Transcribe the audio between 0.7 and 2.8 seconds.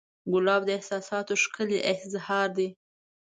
احساساتو ښکلی اظهار دی.